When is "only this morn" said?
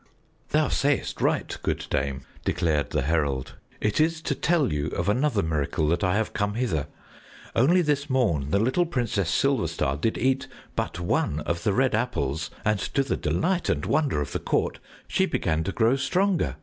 7.55-8.49